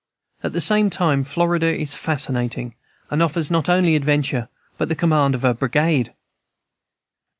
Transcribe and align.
At 0.41 0.53
the 0.53 0.61
same 0.61 0.89
time 0.89 1.23
Florida 1.23 1.67
is 1.67 1.93
fascinating, 1.93 2.73
and 3.11 3.21
offers 3.21 3.51
not 3.51 3.69
only 3.69 3.95
adventure, 3.95 4.49
but 4.79 4.89
the 4.89 4.95
command 4.95 5.35
of 5.35 5.43
a 5.43 5.53
brigade. 5.53 6.11